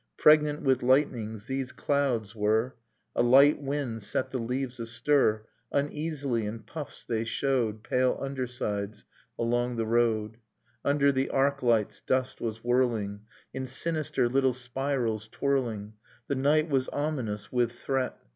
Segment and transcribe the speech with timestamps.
[0.17, 2.73] Pregnant with lightnings, these clouds were...,;
[3.15, 5.45] A light wind set the leaves astir...'
[5.79, 9.05] Uneasily, in puffs, they showed' Pale undersides;
[9.37, 10.39] along the road, ■
[10.83, 13.19] Under the arc lights, dust was whirling,)
[13.53, 18.17] In sinister little spirals twirling...| The night was ominous with threat.